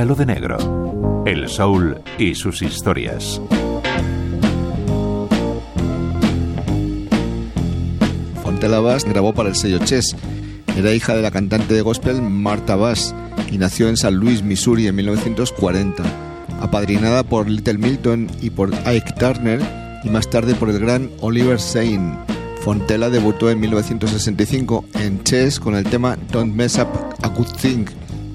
[0.00, 1.22] De negro.
[1.26, 3.38] El soul y sus historias.
[8.42, 10.16] Fontella Bass grabó para el sello Chess.
[10.74, 13.14] Era hija de la cantante de gospel Martha Bass
[13.52, 16.02] y nació en San Luis, Missouri en 1940.
[16.62, 19.60] Apadrinada por Little Milton y por Ike Turner
[20.02, 22.16] y más tarde por el gran Oliver Sain.
[22.62, 26.88] Fontella debutó en 1965 en Chess con el tema Don't Mess Up
[27.20, 27.84] a Good Thing,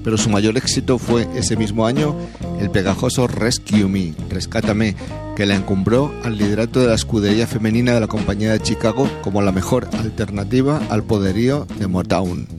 [0.06, 2.14] pero su mayor éxito fue ese mismo año
[2.60, 4.94] el pegajoso Rescue Me, Rescátame,
[5.34, 9.42] que la encumbró al liderato de la escudería femenina de la compañía de Chicago como
[9.42, 12.55] la mejor alternativa al poderío de Motown.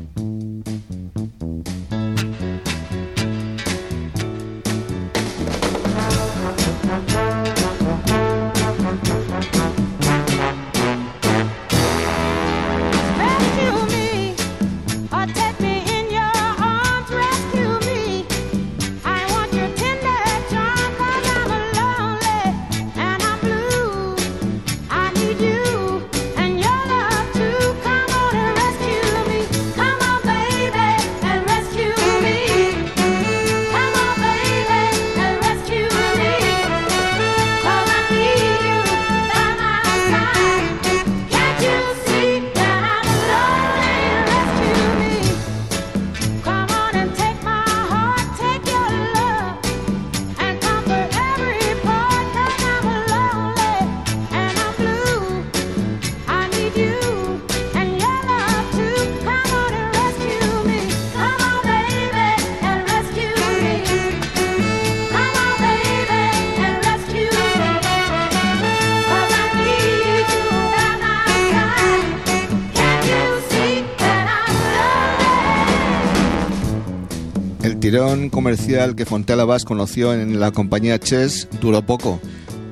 [77.80, 82.20] Tirón comercial que Fontella Bass conoció en la compañía Chess duró poco.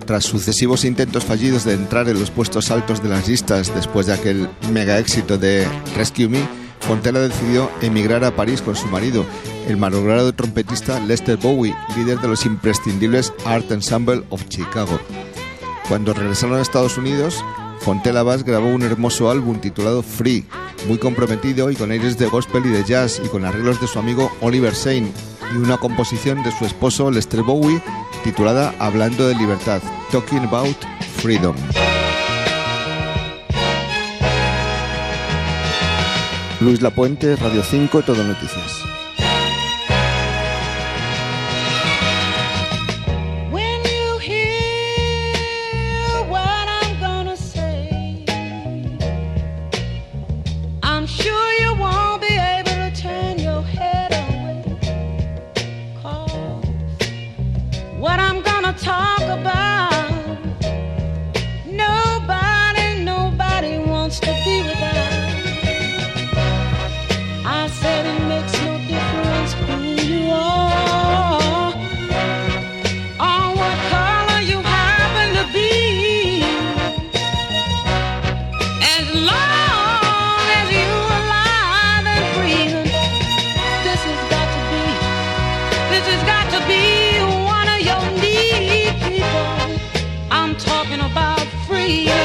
[0.06, 4.14] Tras sucesivos intentos fallidos de entrar en los puestos altos de las listas después de
[4.14, 6.48] aquel mega éxito de Rescue Me,
[6.82, 9.26] Fontella decidió emigrar a París con su marido,
[9.68, 15.00] el malogrado trompetista Lester Bowie, líder de los imprescindibles Art Ensemble of Chicago.
[15.88, 17.44] Cuando regresaron a Estados Unidos,
[17.80, 20.46] Fontella Bass grabó un hermoso álbum titulado Free,
[20.88, 24.00] muy comprometido y con aires de gospel y de jazz y con arreglos de su
[24.00, 25.12] amigo Oliver Sain
[25.54, 27.82] y una composición de su esposo Lester Bowie
[28.24, 29.82] titulada Hablando de libertad,
[30.12, 30.78] Talking About
[31.18, 31.56] Freedom.
[36.62, 38.95] Luis Lapuente, Radio 5, Todo Noticias.
[91.86, 92.25] Freedom, freedom, freedom.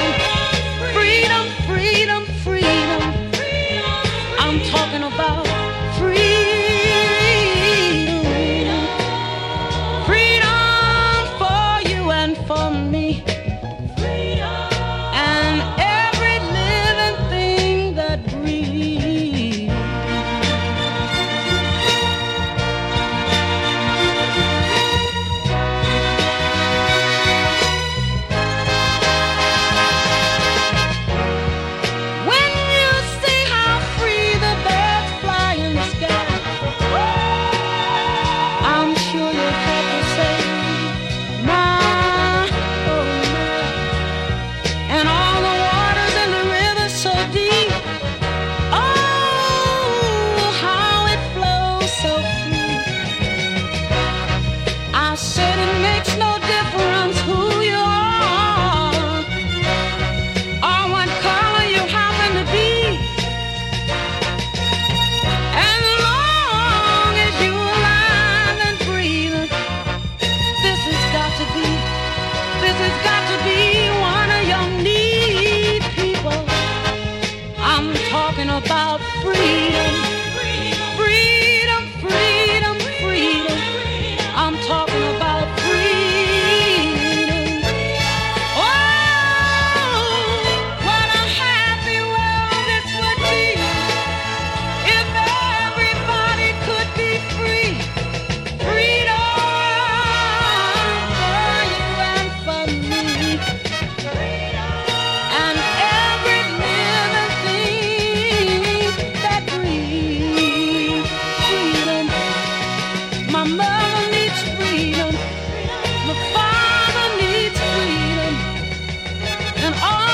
[119.74, 120.09] and.